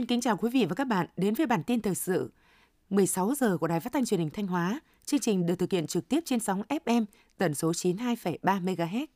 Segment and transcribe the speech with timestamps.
[0.00, 2.30] Xin kính chào quý vị và các bạn đến với bản tin thời sự
[2.90, 4.80] 16 giờ của Đài Phát thanh Truyền hình Thanh Hóa.
[5.04, 7.04] Chương trình được thực hiện trực tiếp trên sóng FM
[7.38, 9.06] tần số 92,3 MHz.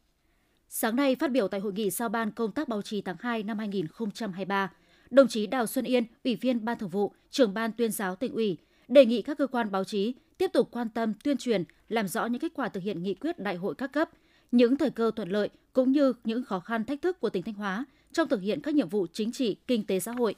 [0.68, 3.43] Sáng nay phát biểu tại hội nghị giao ban công tác báo chí tháng 2
[3.43, 4.73] năm 2023,
[5.11, 8.35] đồng chí Đào Xuân Yên, Ủy viên Ban Thường vụ, Trưởng ban Tuyên giáo tỉnh
[8.35, 8.57] ủy,
[8.89, 12.26] đề nghị các cơ quan báo chí tiếp tục quan tâm tuyên truyền, làm rõ
[12.26, 14.11] những kết quả thực hiện nghị quyết đại hội các cấp,
[14.53, 17.54] những thời cơ thuận lợi cũng như những khó khăn thách thức của tỉnh Thanh
[17.54, 20.35] Hóa trong thực hiện các nhiệm vụ chính trị, kinh tế xã hội,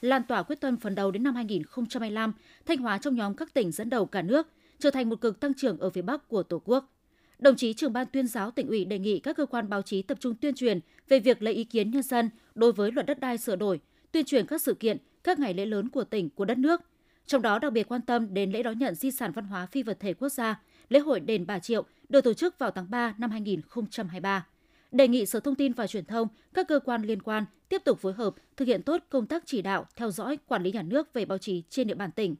[0.00, 2.32] lan tỏa quyết tâm phấn đấu đến năm 2025,
[2.66, 4.46] Thanh Hóa trong nhóm các tỉnh dẫn đầu cả nước,
[4.78, 6.92] trở thành một cực tăng trưởng ở phía Bắc của Tổ quốc.
[7.38, 10.02] Đồng chí trưởng ban tuyên giáo tỉnh ủy đề nghị các cơ quan báo chí
[10.02, 13.20] tập trung tuyên truyền về việc lấy ý kiến nhân dân đối với luật đất
[13.20, 13.80] đai sửa đổi,
[14.12, 16.80] tuyên truyền các sự kiện, các ngày lễ lớn của tỉnh, của đất nước.
[17.26, 19.82] Trong đó đặc biệt quan tâm đến lễ đón nhận di sản văn hóa phi
[19.82, 23.14] vật thể quốc gia, lễ hội đền Bà Triệu được tổ chức vào tháng 3
[23.18, 24.46] năm 2023
[24.92, 27.98] đề nghị Sở Thông tin và Truyền thông, các cơ quan liên quan tiếp tục
[28.00, 31.12] phối hợp thực hiện tốt công tác chỉ đạo, theo dõi, quản lý nhà nước
[31.12, 32.36] về báo chí trên địa bàn tỉnh.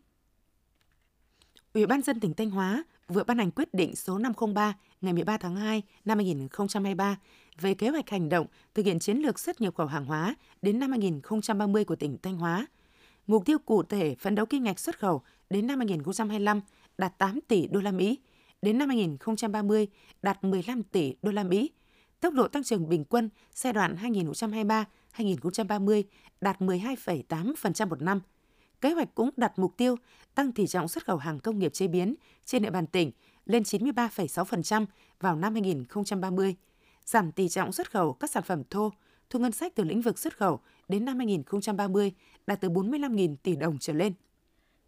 [1.74, 5.36] Ủy ban dân tỉnh Thanh Hóa vừa ban hành quyết định số 503 ngày 13
[5.36, 7.18] tháng 2 năm 2023
[7.60, 10.78] về kế hoạch hành động thực hiện chiến lược xuất nhập khẩu hàng hóa đến
[10.78, 12.66] năm 2030 của tỉnh Thanh Hóa.
[13.26, 16.60] Mục tiêu cụ thể phấn đấu kim ngạch xuất khẩu đến năm 2025
[16.98, 18.18] đạt 8 tỷ đô la Mỹ,
[18.62, 19.86] đến năm 2030
[20.22, 21.70] đạt 15 tỷ đô la Mỹ,
[22.20, 23.96] tốc độ tăng trưởng bình quân giai đoạn
[25.16, 26.02] 2023-2030
[26.40, 28.20] đạt 12,8% một năm.
[28.80, 29.96] Kế hoạch cũng đặt mục tiêu
[30.34, 33.10] tăng tỷ trọng xuất khẩu hàng công nghiệp chế biến trên địa bàn tỉnh
[33.46, 34.86] lên 93,6%
[35.20, 36.56] vào năm 2030,
[37.04, 38.92] giảm tỷ trọng xuất khẩu các sản phẩm thô,
[39.30, 42.12] thu ngân sách từ lĩnh vực xuất khẩu đến năm 2030
[42.46, 44.12] đạt từ 45.000 tỷ đồng trở lên.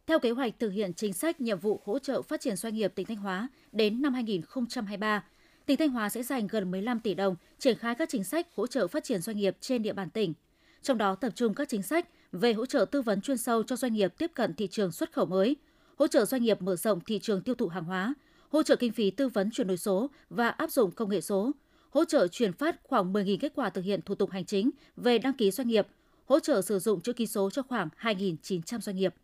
[0.06, 2.92] Theo kế hoạch thực hiện chính sách nhiệm vụ hỗ trợ phát triển doanh nghiệp
[2.94, 5.25] tỉnh Thanh Hóa đến năm 2023,
[5.71, 8.67] tỉnh Thanh Hóa sẽ dành gần 15 tỷ đồng triển khai các chính sách hỗ
[8.67, 10.34] trợ phát triển doanh nghiệp trên địa bàn tỉnh.
[10.83, 13.77] Trong đó tập trung các chính sách về hỗ trợ tư vấn chuyên sâu cho
[13.77, 15.56] doanh nghiệp tiếp cận thị trường xuất khẩu mới,
[15.99, 18.15] hỗ trợ doanh nghiệp mở rộng thị trường tiêu thụ hàng hóa,
[18.49, 21.53] hỗ trợ kinh phí tư vấn chuyển đổi số và áp dụng công nghệ số,
[21.91, 25.19] hỗ trợ chuyển phát khoảng 10.000 kết quả thực hiện thủ tục hành chính về
[25.19, 25.87] đăng ký doanh nghiệp,
[26.25, 29.15] hỗ trợ sử dụng chữ ký số cho khoảng 2.900 doanh nghiệp.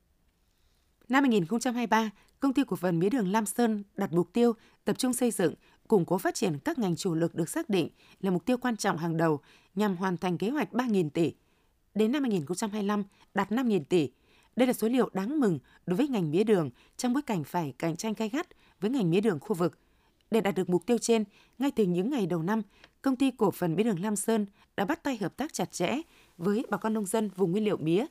[1.09, 2.10] Năm 2023,
[2.41, 4.53] công ty cổ phần mía đường Lam Sơn đặt mục tiêu
[4.84, 5.54] tập trung xây dựng,
[5.88, 7.88] củng cố phát triển các ngành chủ lực được xác định
[8.20, 9.41] là mục tiêu quan trọng hàng đầu
[9.74, 11.32] nhằm hoàn thành kế hoạch 3.000 tỷ.
[11.94, 13.04] Đến năm 2025
[13.34, 14.10] đạt 5.000 tỷ.
[14.56, 17.75] Đây là số liệu đáng mừng đối với ngành mía đường trong bối cảnh phải
[17.78, 18.46] cạnh tranh gay gắt
[18.80, 19.78] với ngành mía đường khu vực.
[20.30, 21.25] Để đạt được mục tiêu trên,
[21.58, 22.62] ngay từ những ngày đầu năm,
[23.02, 24.46] công ty cổ phần mía đường Lam Sơn
[24.76, 25.96] đã bắt tay hợp tác chặt chẽ
[26.38, 28.06] với bà con nông dân vùng nguyên liệu mía,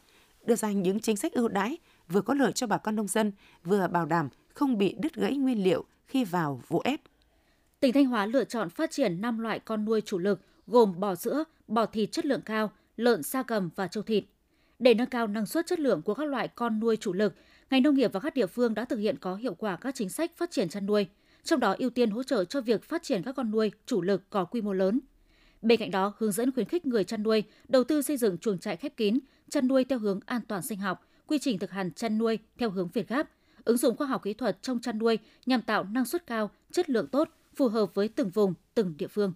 [0.46, 1.78] đưa ra những chính sách ưu đãi
[2.08, 3.32] vừa có lợi cho bà con nông dân,
[3.64, 7.02] vừa bảo đảm không bị đứt gãy nguyên liệu khi vào vụ ép.
[7.80, 11.16] Tỉnh Thanh Hóa lựa chọn phát triển 5 loại con nuôi chủ lực gồm bò
[11.16, 14.24] sữa, bò thịt chất lượng cao, lợn sa cầm và châu thịt.
[14.80, 17.34] Để nâng cao năng suất chất lượng của các loại con nuôi chủ lực,
[17.70, 20.10] ngành nông nghiệp và các địa phương đã thực hiện có hiệu quả các chính
[20.10, 21.08] sách phát triển chăn nuôi,
[21.44, 24.30] trong đó ưu tiên hỗ trợ cho việc phát triển các con nuôi chủ lực
[24.30, 25.00] có quy mô lớn.
[25.62, 28.58] Bên cạnh đó, hướng dẫn khuyến khích người chăn nuôi đầu tư xây dựng chuồng
[28.58, 29.20] trại khép kín,
[29.50, 32.70] chăn nuôi theo hướng an toàn sinh học, quy trình thực hành chăn nuôi theo
[32.70, 33.30] hướng Việt Gáp,
[33.64, 36.90] ứng dụng khoa học kỹ thuật trong chăn nuôi nhằm tạo năng suất cao, chất
[36.90, 39.34] lượng tốt, phù hợp với từng vùng, từng địa phương.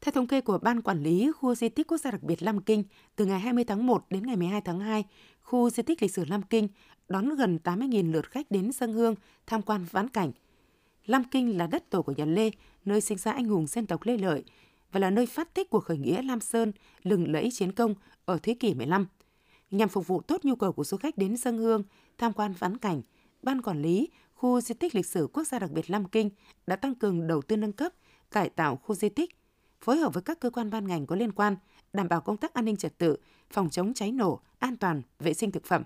[0.00, 2.60] Theo thống kê của Ban Quản lý Khu Di tích Quốc gia đặc biệt Lam
[2.60, 2.84] Kinh,
[3.16, 5.04] từ ngày 20 tháng 1 đến ngày 12 tháng 2,
[5.40, 6.68] khu di tích lịch sử Lam Kinh
[7.08, 9.14] đón gần 80.000 lượt khách đến dân hương,
[9.46, 10.32] tham quan vãn cảnh.
[11.06, 12.50] Lam Kinh là đất tổ của nhà Lê,
[12.84, 14.44] nơi sinh ra anh hùng dân tộc Lê Lợi
[14.92, 18.38] và là nơi phát tích của khởi nghĩa Lam Sơn, lừng lẫy chiến công ở
[18.42, 19.06] thế kỷ 15.
[19.70, 21.82] Nhằm phục vụ tốt nhu cầu của du khách đến dân hương,
[22.18, 23.02] tham quan vãn cảnh,
[23.42, 26.30] Ban Quản lý khu di tích lịch sử quốc gia đặc biệt Lam Kinh
[26.66, 27.92] đã tăng cường đầu tư nâng cấp,
[28.30, 29.36] cải tạo khu di tích,
[29.80, 31.56] phối hợp với các cơ quan ban ngành có liên quan,
[31.92, 33.16] đảm bảo công tác an ninh trật tự,
[33.50, 35.82] phòng chống cháy nổ, an toàn, vệ sinh thực phẩm.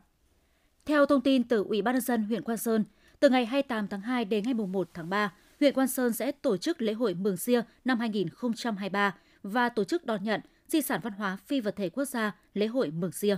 [0.84, 2.84] Theo thông tin từ Ủy ban nhân dân huyện Quan Sơn,
[3.20, 6.56] từ ngày 28 tháng 2 đến ngày 1 tháng 3, huyện Quan Sơn sẽ tổ
[6.56, 11.12] chức lễ hội Mường Sia năm 2023 và tổ chức đón nhận di sản văn
[11.12, 13.37] hóa phi vật thể quốc gia lễ hội Mường Sia.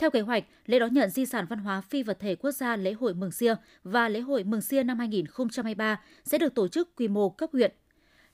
[0.00, 2.76] Theo kế hoạch, lễ đón nhận di sản văn hóa phi vật thể quốc gia
[2.76, 3.54] lễ hội Mường Sia
[3.84, 7.72] và lễ hội Mường Sia năm 2023 sẽ được tổ chức quy mô cấp huyện.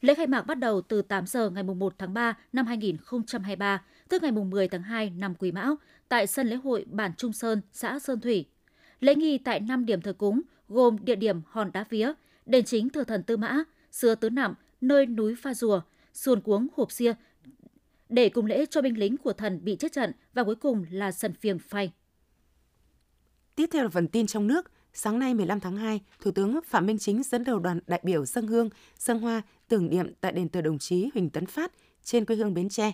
[0.01, 4.23] Lễ khai mạc bắt đầu từ 8 giờ ngày 1 tháng 3 năm 2023, tức
[4.23, 5.77] ngày 10 tháng 2 năm Quý Mão,
[6.09, 8.45] tại sân lễ hội Bản Trung Sơn, xã Sơn Thủy.
[9.01, 12.13] Lễ nghi tại 5 điểm thờ cúng gồm địa điểm Hòn Đá Vía,
[12.47, 15.81] đền chính thờ thần Tư Mã, Sứa Tứ Nạm, nơi núi Pha Rùa,
[16.15, 17.13] Xuồng Cuống Hộp Sia,
[18.09, 21.13] để cùng lễ cho binh lính của thần bị chết trận và cuối cùng là
[21.13, 21.93] sần phiềng phay.
[23.55, 24.71] Tiếp theo là phần tin trong nước.
[24.93, 28.25] Sáng nay 15 tháng 2, Thủ tướng Phạm Minh Chính dẫn đầu đoàn đại biểu
[28.25, 31.73] dân hương, dân hoa tưởng niệm tại đền thờ đồng chí Huỳnh Tấn Phát
[32.05, 32.93] trên quê hương Bến Tre.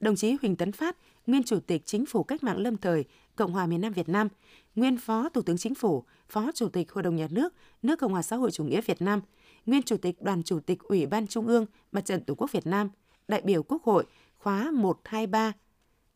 [0.00, 0.96] Đồng chí Huỳnh Tấn Phát
[1.26, 3.04] nguyên Chủ tịch Chính phủ Cách mạng lâm thời
[3.36, 4.28] Cộng hòa miền Nam Việt Nam,
[4.74, 8.12] nguyên Phó Thủ tướng Chính phủ, Phó Chủ tịch Hội đồng Nhà nước nước Cộng
[8.12, 9.20] hòa xã hội chủ nghĩa Việt Nam,
[9.66, 12.66] nguyên Chủ tịch Đoàn Chủ tịch Ủy ban Trung ương Mặt trận Tổ quốc Việt
[12.66, 12.90] Nam,
[13.28, 14.04] đại biểu Quốc hội
[14.38, 15.52] khóa 123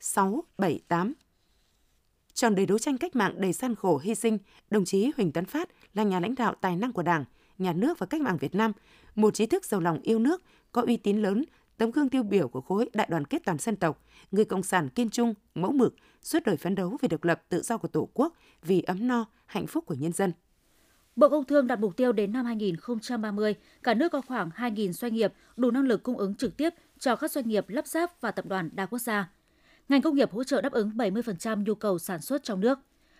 [0.01, 1.13] 678.
[2.35, 4.39] Tròn đời đấu tranh cách mạng đầy gian khổ hy sinh,
[4.71, 7.25] đồng chí Huỳnh Tấn Phát là nhà lãnh đạo tài năng của Đảng,
[7.59, 8.73] Nhà nước và cách mạng Việt Nam,
[9.15, 10.43] một trí thức giàu lòng yêu nước,
[10.73, 11.45] có uy tín lớn,
[11.77, 14.89] tấm gương tiêu biểu của khối đại đoàn kết toàn dân tộc, người cộng sản
[14.89, 18.09] kiên trung, mẫu mực, suốt đời phấn đấu vì độc lập tự do của Tổ
[18.15, 20.33] quốc, vì ấm no, hạnh phúc của nhân dân.
[21.17, 25.15] Bộ Công Thương đặt mục tiêu đến năm 2030, cả nước có khoảng 2.000 doanh
[25.15, 28.31] nghiệp đủ năng lực cung ứng trực tiếp cho các doanh nghiệp lắp ráp và
[28.31, 29.31] tập đoàn đa quốc gia.
[29.89, 32.79] Ngành công nghiệp hỗ trợ đáp ứng 70% nhu cầu sản xuất trong nước.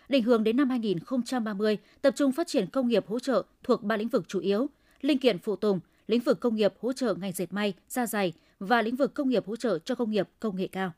[0.09, 3.97] Định hướng đến năm 2030, tập trung phát triển công nghiệp hỗ trợ thuộc ba
[3.97, 4.67] lĩnh vực chủ yếu:
[5.01, 8.33] linh kiện phụ tùng, lĩnh vực công nghiệp hỗ trợ ngành dệt may, da dày
[8.59, 10.91] và lĩnh vực công nghiệp hỗ trợ cho công nghiệp công nghệ cao.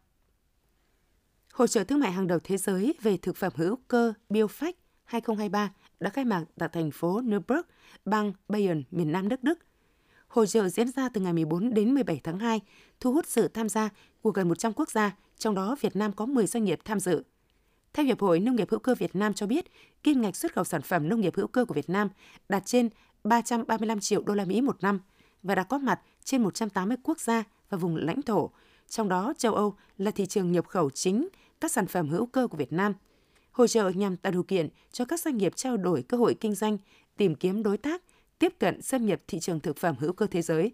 [1.54, 4.74] Hội trợ thương mại hàng đầu thế giới về thực phẩm hữu cơ Biofach
[5.06, 7.66] 2023 đã khai mạc tại thành phố Nürburgring,
[8.06, 9.60] bang Bayern, miền Nam nước Đức.
[10.28, 12.62] Hội trợ diễn ra từ ngày 14 đến 17 tháng 2,
[13.00, 13.90] thu hút sự tham gia
[14.22, 17.24] của gần 100 quốc gia, trong đó Việt Nam có 10 doanh nghiệp tham dự.
[17.94, 19.66] Theo Hiệp hội Nông nghiệp hữu cơ Việt Nam cho biết,
[20.04, 22.10] kim ngạch xuất khẩu sản phẩm nông nghiệp hữu cơ của Việt Nam
[22.50, 22.90] đạt trên
[23.24, 25.00] 335 triệu đô la Mỹ một năm
[25.44, 28.50] và đã có mặt trên 180 quốc gia và vùng lãnh thổ,
[28.88, 31.28] trong đó châu Âu là thị trường nhập khẩu chính
[31.62, 32.94] các sản phẩm hữu cơ của Việt Nam.
[33.56, 36.56] Hội trợ nhằm tạo điều kiện cho các doanh nghiệp trao đổi cơ hội kinh
[36.56, 36.78] doanh,
[37.18, 38.04] tìm kiếm đối tác,
[38.40, 40.72] tiếp cận xâm nhập thị trường thực phẩm hữu cơ thế giới.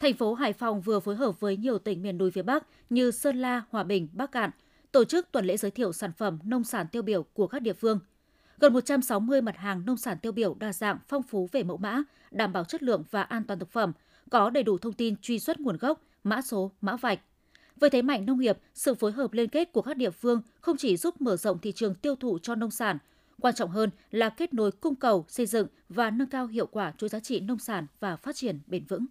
[0.00, 3.10] Thành phố Hải Phòng vừa phối hợp với nhiều tỉnh miền núi phía Bắc như
[3.10, 4.50] Sơn La, Hòa Bình, Bắc Cạn
[4.92, 7.72] tổ chức tuần lễ giới thiệu sản phẩm nông sản tiêu biểu của các địa
[7.72, 8.00] phương.
[8.58, 12.02] Gần 160 mặt hàng nông sản tiêu biểu đa dạng, phong phú về mẫu mã,
[12.30, 13.92] đảm bảo chất lượng và an toàn thực phẩm,
[14.30, 17.20] có đầy đủ thông tin truy xuất nguồn gốc, mã số, mã vạch.
[17.80, 20.76] Với thế mạnh nông nghiệp, sự phối hợp liên kết của các địa phương không
[20.76, 22.98] chỉ giúp mở rộng thị trường tiêu thụ cho nông sản,
[23.40, 26.92] quan trọng hơn là kết nối cung cầu, xây dựng và nâng cao hiệu quả
[26.98, 29.06] chuỗi giá trị nông sản và phát triển bền vững.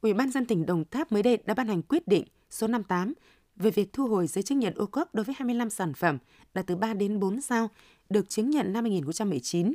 [0.00, 3.12] Ủy ban dân tỉnh Đồng Tháp mới đây đã ban hành quyết định số 58
[3.56, 6.18] về việc thu hồi giấy chứng nhận ô cốp đối với 25 sản phẩm
[6.54, 7.70] đạt từ 3 đến 4 sao
[8.08, 9.74] được chứng nhận năm 2019.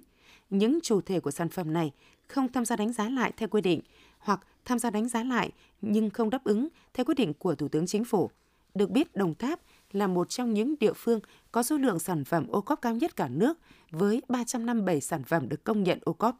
[0.49, 1.91] Những chủ thể của sản phẩm này
[2.27, 3.81] không tham gia đánh giá lại theo quy định
[4.21, 5.51] hoặc tham gia đánh giá lại
[5.81, 8.29] nhưng không đáp ứng theo quyết định của Thủ tướng Chính phủ.
[8.75, 9.59] Được biết, Đồng Tháp
[9.91, 11.19] là một trong những địa phương
[11.51, 13.57] có số lượng sản phẩm ô cốp cao nhất cả nước
[13.91, 16.35] với 357 sản phẩm được công nhận ô cốp.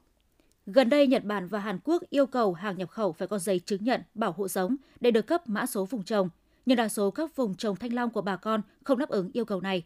[0.66, 3.60] Gần đây, Nhật Bản và Hàn Quốc yêu cầu hàng nhập khẩu phải có giấy
[3.60, 6.30] chứng nhận bảo hộ giống để được cấp mã số vùng trồng,
[6.66, 9.46] nhưng đa số các vùng trồng thanh long của bà con không đáp ứng yêu
[9.46, 9.84] cầu này.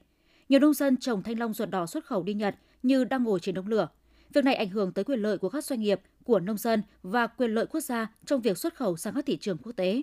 [0.50, 3.40] Nhiều nông dân trồng thanh long ruột đỏ xuất khẩu đi Nhật như đang ngồi
[3.40, 3.88] trên đống lửa.
[4.36, 7.28] Việc này ảnh hưởng tới quyền lợi của các doanh nghiệp, của nông dân và
[7.28, 10.02] quyền lợi quốc gia trong việc xuất khẩu sang các thị trường quốc tế.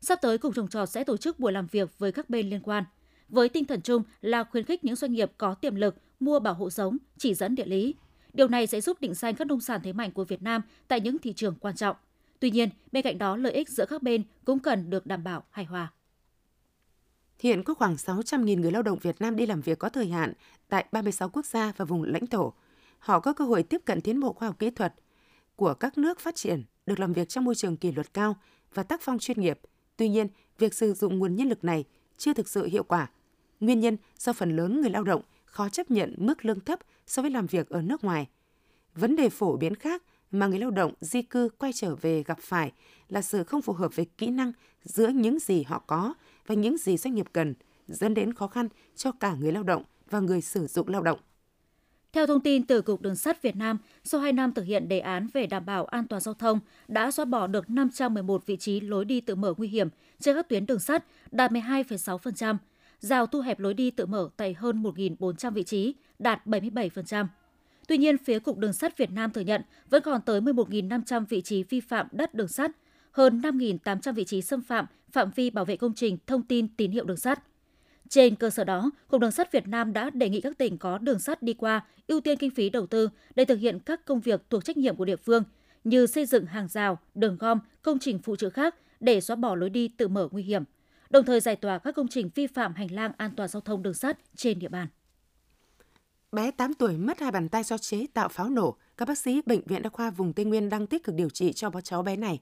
[0.00, 2.60] Sắp tới, Cục Trồng trọt sẽ tổ chức buổi làm việc với các bên liên
[2.60, 2.84] quan,
[3.28, 6.54] với tinh thần chung là khuyến khích những doanh nghiệp có tiềm lực mua bảo
[6.54, 7.94] hộ giống, chỉ dẫn địa lý.
[8.32, 11.00] Điều này sẽ giúp định danh các nông sản thế mạnh của Việt Nam tại
[11.00, 11.96] những thị trường quan trọng.
[12.40, 15.44] Tuy nhiên, bên cạnh đó lợi ích giữa các bên cũng cần được đảm bảo
[15.50, 15.92] hài hòa.
[17.38, 20.32] Hiện có khoảng 600.000 người lao động Việt Nam đi làm việc có thời hạn
[20.68, 22.52] tại 36 quốc gia và vùng lãnh thổ.
[23.04, 24.94] Họ có cơ hội tiếp cận tiến bộ khoa học kỹ thuật
[25.56, 28.36] của các nước phát triển, được làm việc trong môi trường kỷ luật cao
[28.74, 29.60] và tác phong chuyên nghiệp.
[29.96, 30.28] Tuy nhiên,
[30.58, 31.84] việc sử dụng nguồn nhân lực này
[32.16, 33.10] chưa thực sự hiệu quả.
[33.60, 37.22] Nguyên nhân do phần lớn người lao động khó chấp nhận mức lương thấp so
[37.22, 38.28] với làm việc ở nước ngoài.
[38.94, 42.38] Vấn đề phổ biến khác mà người lao động di cư quay trở về gặp
[42.40, 42.72] phải
[43.08, 44.52] là sự không phù hợp về kỹ năng
[44.82, 46.14] giữa những gì họ có
[46.46, 47.54] và những gì doanh nghiệp cần,
[47.88, 51.18] dẫn đến khó khăn cho cả người lao động và người sử dụng lao động.
[52.14, 55.00] Theo thông tin từ Cục Đường sắt Việt Nam, sau 2 năm thực hiện đề
[55.00, 58.80] án về đảm bảo an toàn giao thông, đã xóa bỏ được 511 vị trí
[58.80, 59.88] lối đi tự mở nguy hiểm
[60.20, 62.56] trên các tuyến đường sắt, đạt 12,6%,
[63.00, 67.26] rào thu hẹp lối đi tự mở tại hơn 1.400 vị trí, đạt 77%.
[67.88, 71.42] Tuy nhiên, phía Cục Đường sắt Việt Nam thừa nhận vẫn còn tới 11.500 vị
[71.42, 72.70] trí vi phạm đất đường sắt,
[73.10, 76.90] hơn 5.800 vị trí xâm phạm phạm vi bảo vệ công trình thông tin tín
[76.90, 77.42] hiệu đường sắt.
[78.08, 80.98] Trên cơ sở đó, Cục Đường sắt Việt Nam đã đề nghị các tỉnh có
[80.98, 84.20] đường sắt đi qua ưu tiên kinh phí đầu tư để thực hiện các công
[84.20, 85.42] việc thuộc trách nhiệm của địa phương
[85.84, 89.54] như xây dựng hàng rào, đường gom, công trình phụ trợ khác để xóa bỏ
[89.54, 90.64] lối đi tự mở nguy hiểm,
[91.10, 93.82] đồng thời giải tỏa các công trình vi phạm hành lang an toàn giao thông
[93.82, 94.88] đường sắt trên địa bàn.
[96.32, 98.76] Bé 8 tuổi mất hai bàn tay do chế tạo pháo nổ.
[98.96, 101.52] Các bác sĩ Bệnh viện Đa khoa vùng Tây Nguyên đang tích cực điều trị
[101.52, 102.40] cho cháu bé này.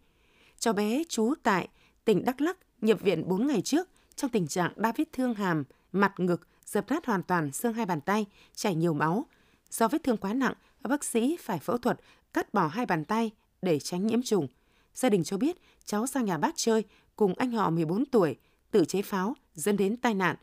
[0.58, 1.68] Cháu bé trú tại
[2.04, 5.64] tỉnh Đắk Lắk nhập viện 4 ngày trước trong tình trạng đa vết thương hàm,
[5.92, 9.26] mặt ngực, dập nát hoàn toàn xương hai bàn tay, chảy nhiều máu.
[9.70, 12.00] Do vết thương quá nặng, bác sĩ phải phẫu thuật
[12.32, 13.30] cắt bỏ hai bàn tay
[13.62, 14.48] để tránh nhiễm trùng.
[14.94, 16.84] Gia đình cho biết cháu sang nhà bác chơi
[17.16, 18.36] cùng anh họ 14 tuổi,
[18.70, 20.36] tự chế pháo dẫn đến tai nạn.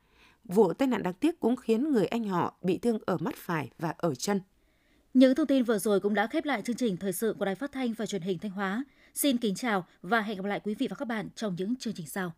[0.43, 3.69] Vụ tai nạn đáng tiếc cũng khiến người anh họ bị thương ở mắt phải
[3.79, 4.41] và ở chân.
[5.13, 7.55] Những thông tin vừa rồi cũng đã khép lại chương trình thời sự của Đài
[7.55, 8.83] Phát thanh và Truyền hình Thanh Hóa.
[9.13, 11.93] Xin kính chào và hẹn gặp lại quý vị và các bạn trong những chương
[11.93, 12.33] trình sau.